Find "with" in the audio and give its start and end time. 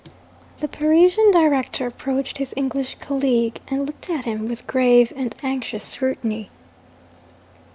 4.47-4.65